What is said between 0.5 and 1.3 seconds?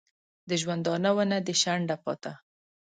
ژوندانه